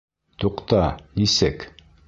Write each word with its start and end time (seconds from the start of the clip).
Туҡта, 0.43 0.81
нисек? 1.21 1.69